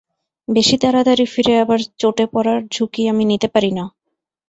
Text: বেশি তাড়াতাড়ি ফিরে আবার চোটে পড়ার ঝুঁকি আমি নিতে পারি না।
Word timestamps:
বেশি 0.47 0.75
তাড়াতাড়ি 0.77 1.25
ফিরে 1.33 1.53
আবার 1.63 1.79
চোটে 1.99 2.25
পড়ার 2.33 2.59
ঝুঁকি 2.73 3.01
আমি 3.11 3.23
নিতে 3.31 3.47
পারি 3.47 3.71
না। 3.71 3.85